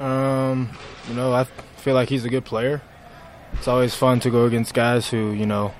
Um, 0.00 0.70
you 1.08 1.14
know, 1.14 1.32
I 1.32 1.44
feel 1.44 1.94
like 1.94 2.08
he's 2.08 2.24
a 2.24 2.28
good 2.28 2.44
player. 2.44 2.82
It's 3.54 3.68
always 3.68 3.94
fun 3.94 4.20
to 4.20 4.30
go 4.30 4.44
against 4.44 4.74
guys 4.74 5.08
who, 5.08 5.32
you 5.32 5.46
know, 5.46 5.74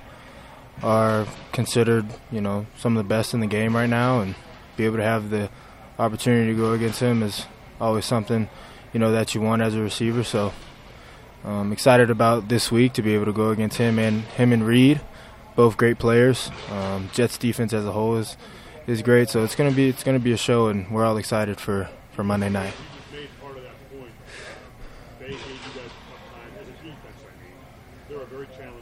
are 0.83 1.25
considered, 1.51 2.05
you 2.31 2.41
know, 2.41 2.65
some 2.77 2.97
of 2.97 3.03
the 3.03 3.07
best 3.07 3.33
in 3.33 3.39
the 3.39 3.47
game 3.47 3.75
right 3.75 3.89
now 3.89 4.21
and 4.21 4.35
be 4.75 4.85
able 4.85 4.97
to 4.97 5.03
have 5.03 5.29
the 5.29 5.49
opportunity 5.97 6.51
to 6.51 6.57
go 6.57 6.73
against 6.73 6.99
him 6.99 7.21
is 7.21 7.45
always 7.79 8.05
something, 8.05 8.49
you 8.93 8.99
know, 8.99 9.11
that 9.11 9.35
you 9.35 9.41
want 9.41 9.61
as 9.61 9.75
a 9.75 9.81
receiver. 9.81 10.23
So 10.23 10.53
I'm 11.43 11.51
um, 11.51 11.71
excited 11.71 12.09
about 12.09 12.49
this 12.49 12.71
week 12.71 12.93
to 12.93 13.01
be 13.01 13.13
able 13.13 13.25
to 13.25 13.33
go 13.33 13.49
against 13.51 13.77
him 13.77 13.99
and 13.99 14.23
him 14.23 14.51
and 14.51 14.65
Reed, 14.65 14.99
both 15.55 15.77
great 15.77 15.99
players. 15.99 16.51
Um, 16.71 17.09
Jets 17.13 17.37
defense 17.37 17.71
as 17.73 17.85
a 17.85 17.91
whole 17.91 18.17
is 18.17 18.35
is 18.87 19.01
great. 19.01 19.29
So 19.29 19.43
it's 19.43 19.55
gonna 19.55 19.71
be 19.71 19.87
it's 19.87 20.03
gonna 20.03 20.19
be 20.19 20.33
a 20.33 20.37
show, 20.37 20.67
and 20.67 20.89
we're 20.89 21.05
all 21.05 21.17
excited 21.17 21.59
for 21.59 21.89
for 22.11 22.23
Monday 22.23 22.49
night. 22.49 22.73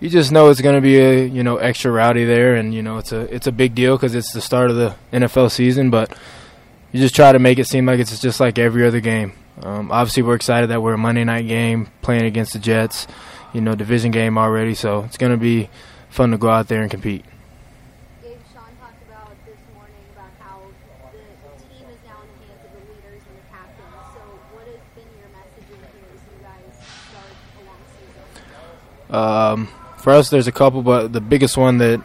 you 0.00 0.10
just 0.10 0.32
know 0.32 0.50
it's 0.50 0.60
going 0.60 0.74
to 0.74 0.82
be 0.82 0.98
a 0.98 1.24
you 1.24 1.42
know 1.42 1.56
extra 1.56 1.90
rowdy 1.90 2.24
there, 2.24 2.56
and 2.56 2.74
you 2.74 2.82
know 2.82 2.98
it's 2.98 3.12
a 3.12 3.20
it's 3.34 3.46
a 3.46 3.52
big 3.52 3.74
deal 3.74 3.96
because 3.96 4.14
it's 4.14 4.32
the 4.32 4.40
start 4.40 4.70
of 4.70 4.76
the 4.76 4.94
NFL 5.12 5.50
season. 5.50 5.88
But 5.90 6.14
you 6.92 7.00
just 7.00 7.16
try 7.16 7.32
to 7.32 7.38
make 7.38 7.58
it 7.58 7.66
seem 7.66 7.86
like 7.86 7.98
it's 7.98 8.20
just 8.20 8.38
like 8.38 8.58
every 8.58 8.86
other 8.86 9.00
game. 9.00 9.32
Um, 9.62 9.90
obviously, 9.90 10.22
we're 10.22 10.34
excited 10.34 10.70
that 10.70 10.82
we're 10.82 10.94
a 10.94 10.98
Monday 10.98 11.24
night 11.24 11.46
game 11.46 11.88
playing 12.02 12.24
against 12.24 12.52
the 12.52 12.58
Jets, 12.58 13.06
you 13.52 13.60
know, 13.60 13.74
division 13.74 14.10
game 14.10 14.36
already. 14.36 14.74
So 14.74 15.04
it's 15.04 15.16
going 15.16 15.32
to 15.32 15.38
be 15.38 15.70
fun 16.10 16.32
to 16.32 16.38
go 16.38 16.50
out 16.50 16.68
there 16.68 16.82
and 16.82 16.90
compete. 16.90 17.24
Gabe, 18.22 18.38
Sean 18.52 18.70
talked 18.78 19.02
about 19.08 19.30
this 19.46 19.58
morning 19.74 20.04
about 20.12 20.30
how 20.38 20.60
the 21.10 21.18
team 21.64 21.86
is 21.88 21.98
now 22.04 22.18
in 22.22 22.28
the 22.28 22.38
hands 22.46 22.62
of 22.62 22.70
the 22.76 22.82
leaders 22.92 23.22
and 23.26 23.36
the 23.38 23.46
captains. 23.50 24.04
So 24.14 24.20
what 24.52 24.66
has 24.68 24.82
been 24.94 25.10
your 25.18 25.30
messaging 25.34 25.82
here 25.96 26.10
as 26.14 26.22
you 26.28 26.38
guys 26.42 26.74
start 27.10 27.34
a 27.34 27.62
long 27.66 27.82
season? 27.94 28.26
Um, 29.14 29.68
for 29.98 30.12
us, 30.12 30.28
there's 30.28 30.48
a 30.48 30.52
couple, 30.52 30.82
but 30.82 31.12
the 31.12 31.20
biggest 31.20 31.56
one 31.56 31.78
that 31.78 32.02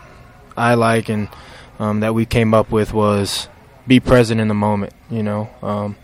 I 0.55 0.75
like 0.75 1.09
and 1.09 1.27
um, 1.79 2.01
that 2.01 2.13
we 2.13 2.25
came 2.25 2.53
up 2.53 2.71
with 2.71 2.93
was 2.93 3.49
be 3.87 3.99
present 3.99 4.39
in 4.39 4.47
the 4.47 4.53
moment. 4.53 4.93
You 5.09 5.23
know, 5.23 5.49
um, 5.63 5.97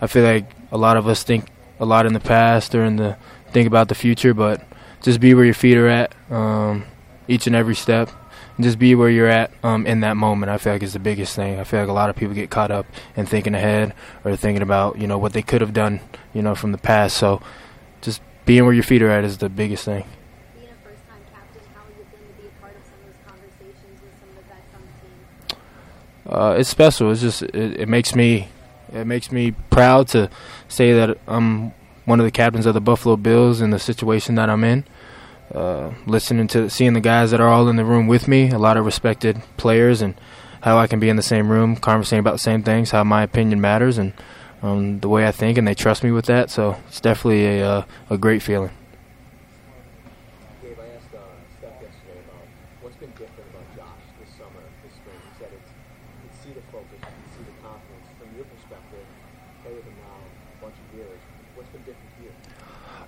I 0.00 0.06
feel 0.06 0.22
like 0.22 0.50
a 0.70 0.76
lot 0.76 0.96
of 0.96 1.08
us 1.08 1.22
think 1.22 1.48
a 1.78 1.86
lot 1.86 2.04
in 2.04 2.12
the 2.12 2.20
past 2.20 2.74
or 2.74 2.84
in 2.84 2.96
the 2.96 3.16
think 3.52 3.66
about 3.66 3.88
the 3.88 3.94
future, 3.94 4.34
but 4.34 4.62
just 5.02 5.18
be 5.18 5.32
where 5.32 5.44
your 5.44 5.54
feet 5.54 5.78
are 5.78 5.88
at 5.88 6.14
um, 6.30 6.84
each 7.26 7.46
and 7.46 7.56
every 7.56 7.74
step. 7.74 8.10
And 8.56 8.64
just 8.64 8.78
be 8.78 8.94
where 8.94 9.08
you're 9.08 9.26
at 9.26 9.50
um, 9.62 9.86
in 9.86 10.00
that 10.00 10.18
moment. 10.18 10.50
I 10.50 10.58
feel 10.58 10.74
like 10.74 10.82
is 10.82 10.92
the 10.92 10.98
biggest 10.98 11.34
thing. 11.34 11.58
I 11.58 11.64
feel 11.64 11.80
like 11.80 11.88
a 11.88 11.94
lot 11.94 12.10
of 12.10 12.16
people 12.16 12.34
get 12.34 12.50
caught 12.50 12.70
up 12.70 12.84
in 13.16 13.24
thinking 13.24 13.54
ahead 13.54 13.94
or 14.22 14.36
thinking 14.36 14.60
about 14.60 14.98
you 14.98 15.06
know 15.06 15.16
what 15.16 15.32
they 15.32 15.40
could 15.40 15.62
have 15.62 15.72
done 15.72 16.00
you 16.34 16.42
know 16.42 16.54
from 16.54 16.72
the 16.72 16.78
past. 16.78 17.16
So 17.16 17.40
just 18.02 18.20
being 18.44 18.64
where 18.64 18.74
your 18.74 18.82
feet 18.82 19.00
are 19.00 19.10
at 19.10 19.24
is 19.24 19.38
the 19.38 19.48
biggest 19.48 19.86
thing. 19.86 20.04
Uh, 26.30 26.54
it's 26.56 26.68
special. 26.68 27.10
It's 27.10 27.20
just 27.20 27.42
it, 27.42 27.80
it, 27.80 27.88
makes 27.88 28.14
me 28.14 28.48
it 28.92 29.04
makes 29.04 29.32
me 29.32 29.50
proud 29.68 30.08
to 30.08 30.30
say 30.68 30.92
that 30.92 31.18
I'm 31.26 31.72
one 32.04 32.20
of 32.20 32.24
the 32.24 32.30
captains 32.30 32.66
of 32.66 32.74
the 32.74 32.80
Buffalo 32.80 33.16
Bills 33.16 33.60
in 33.60 33.70
the 33.70 33.78
situation 33.78 34.36
that 34.36 34.48
I'm 34.48 34.64
in. 34.64 34.84
Uh, 35.52 35.92
listening 36.06 36.46
to 36.46 36.70
seeing 36.70 36.92
the 36.92 37.00
guys 37.00 37.32
that 37.32 37.40
are 37.40 37.48
all 37.48 37.68
in 37.68 37.74
the 37.74 37.84
room 37.84 38.06
with 38.06 38.28
me, 38.28 38.50
a 38.50 38.58
lot 38.58 38.76
of 38.76 38.86
respected 38.86 39.42
players, 39.56 40.00
and 40.00 40.14
how 40.62 40.78
I 40.78 40.86
can 40.86 41.00
be 41.00 41.08
in 41.08 41.16
the 41.16 41.22
same 41.22 41.50
room, 41.50 41.74
conversing 41.74 42.20
about 42.20 42.32
the 42.32 42.38
same 42.38 42.62
things, 42.62 42.92
how 42.92 43.02
my 43.02 43.24
opinion 43.24 43.60
matters, 43.60 43.98
and 43.98 44.12
um, 44.62 45.00
the 45.00 45.08
way 45.08 45.26
I 45.26 45.32
think, 45.32 45.58
and 45.58 45.66
they 45.66 45.74
trust 45.74 46.04
me 46.04 46.12
with 46.12 46.26
that. 46.26 46.50
So 46.50 46.76
it's 46.86 47.00
definitely 47.00 47.58
a 47.58 47.68
uh, 47.68 47.84
a 48.08 48.16
great 48.16 48.42
feeling. 48.42 48.70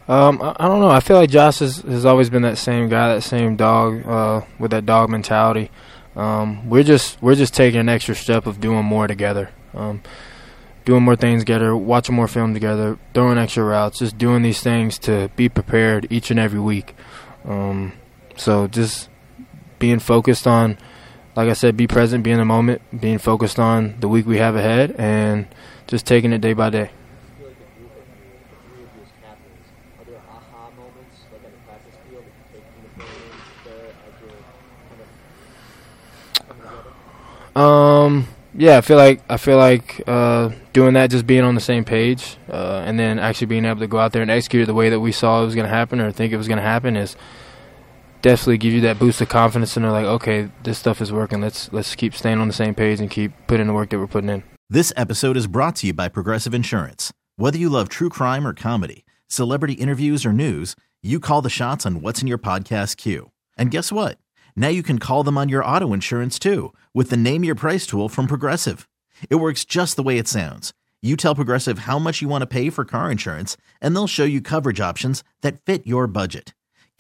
Um, 0.08 0.42
I, 0.42 0.56
I, 0.58 0.68
don't 0.68 0.80
know. 0.80 0.90
I 0.90 1.00
feel 1.00 1.16
like 1.16 1.30
Josh 1.30 1.60
has, 1.60 1.78
has 1.78 2.04
always 2.04 2.28
been 2.28 2.42
that 2.42 2.58
same 2.58 2.88
guy, 2.88 3.14
that 3.14 3.22
same 3.22 3.56
dog, 3.56 4.06
uh, 4.06 4.42
with 4.58 4.72
that 4.72 4.84
dog 4.84 5.10
mentality. 5.10 5.70
Um, 6.14 6.68
we're 6.68 6.82
just 6.82 7.22
we're 7.22 7.34
just 7.34 7.54
taking 7.54 7.80
an 7.80 7.88
extra 7.88 8.14
step 8.14 8.46
of 8.46 8.60
doing 8.60 8.84
more 8.84 9.06
together, 9.06 9.50
um, 9.72 10.02
doing 10.84 11.02
more 11.02 11.16
things 11.16 11.42
together, 11.42 11.74
watching 11.74 12.14
more 12.14 12.28
film 12.28 12.52
together, 12.52 12.98
throwing 13.14 13.38
extra 13.38 13.64
routes, 13.64 14.00
just 14.00 14.18
doing 14.18 14.42
these 14.42 14.60
things 14.60 14.98
to 15.00 15.30
be 15.36 15.48
prepared 15.48 16.06
each 16.10 16.30
and 16.30 16.38
every 16.38 16.60
week. 16.60 16.94
Um, 17.46 17.94
so 18.36 18.66
just 18.66 19.08
being 19.78 20.00
focused 20.00 20.46
on, 20.46 20.76
like 21.34 21.48
I 21.48 21.54
said, 21.54 21.76
be 21.76 21.86
present, 21.86 22.24
be 22.24 22.30
in 22.30 22.38
the 22.38 22.44
moment, 22.44 22.82
being 23.00 23.18
focused 23.18 23.58
on 23.58 23.96
the 24.00 24.08
week 24.08 24.26
we 24.26 24.38
have 24.38 24.56
ahead, 24.56 24.94
and 24.98 25.46
just 25.86 26.06
taking 26.06 26.32
it 26.32 26.40
day 26.40 26.52
by 26.52 26.70
day. 26.70 26.90
Um, 37.54 38.28
yeah, 38.54 38.78
I 38.78 38.80
feel 38.80 38.96
like 38.96 39.20
I 39.28 39.36
feel 39.36 39.58
like 39.58 40.02
uh, 40.06 40.50
doing 40.72 40.94
that, 40.94 41.10
just 41.10 41.26
being 41.26 41.42
on 41.42 41.54
the 41.54 41.60
same 41.60 41.84
page, 41.84 42.36
uh, 42.50 42.82
and 42.86 42.98
then 42.98 43.18
actually 43.18 43.46
being 43.46 43.64
able 43.64 43.80
to 43.80 43.86
go 43.86 43.98
out 43.98 44.12
there 44.12 44.22
and 44.22 44.30
execute 44.30 44.62
it 44.62 44.66
the 44.66 44.74
way 44.74 44.88
that 44.88 45.00
we 45.00 45.12
saw 45.12 45.42
it 45.42 45.46
was 45.46 45.54
going 45.54 45.66
to 45.66 45.74
happen 45.74 46.00
or 46.00 46.10
think 46.12 46.32
it 46.32 46.38
was 46.38 46.48
going 46.48 46.58
to 46.58 46.62
happen 46.62 46.96
is 46.96 47.16
definitely 48.22 48.58
give 48.58 48.72
you 48.72 48.80
that 48.82 48.98
boost 48.98 49.20
of 49.20 49.28
confidence 49.28 49.76
and 49.76 49.84
they're 49.84 49.92
like, 49.92 50.06
okay, 50.06 50.48
this 50.62 50.78
stuff 50.78 51.00
is 51.00 51.12
working. 51.12 51.40
Let's 51.40 51.72
let's 51.72 51.94
keep 51.94 52.14
staying 52.14 52.38
on 52.38 52.48
the 52.48 52.54
same 52.54 52.74
page 52.74 53.00
and 53.00 53.10
keep 53.10 53.32
putting 53.46 53.66
the 53.66 53.72
work 53.72 53.90
that 53.90 53.98
we're 53.98 54.06
putting 54.06 54.30
in. 54.30 54.42
This 54.70 54.92
episode 54.96 55.36
is 55.36 55.46
brought 55.46 55.76
to 55.76 55.88
you 55.88 55.92
by 55.92 56.08
Progressive 56.08 56.54
Insurance. 56.54 57.12
Whether 57.36 57.58
you 57.58 57.68
love 57.68 57.88
true 57.88 58.08
crime 58.08 58.46
or 58.46 58.54
comedy, 58.54 59.04
celebrity 59.26 59.74
interviews 59.74 60.24
or 60.24 60.32
news, 60.32 60.74
you 61.02 61.20
call 61.20 61.42
the 61.42 61.50
shots 61.50 61.84
on 61.84 62.00
what's 62.00 62.22
in 62.22 62.28
your 62.28 62.38
podcast 62.38 62.96
queue. 62.96 63.32
And 63.58 63.70
guess 63.70 63.92
what? 63.92 64.18
Now 64.56 64.68
you 64.68 64.82
can 64.82 64.98
call 64.98 65.24
them 65.24 65.36
on 65.36 65.48
your 65.48 65.64
auto 65.64 65.92
insurance 65.92 66.38
too 66.38 66.72
with 66.94 67.10
the 67.10 67.16
Name 67.16 67.44
Your 67.44 67.54
Price 67.54 67.86
tool 67.86 68.08
from 68.08 68.26
Progressive. 68.26 68.88
It 69.28 69.36
works 69.36 69.64
just 69.64 69.96
the 69.96 70.02
way 70.02 70.16
it 70.16 70.28
sounds. 70.28 70.72
You 71.02 71.16
tell 71.16 71.34
Progressive 71.34 71.80
how 71.80 71.98
much 71.98 72.22
you 72.22 72.28
want 72.28 72.42
to 72.42 72.46
pay 72.46 72.70
for 72.70 72.84
car 72.84 73.10
insurance, 73.10 73.56
and 73.80 73.94
they'll 73.94 74.06
show 74.06 74.24
you 74.24 74.40
coverage 74.40 74.80
options 74.80 75.24
that 75.40 75.60
fit 75.64 75.84
your 75.84 76.06
budget. 76.06 76.54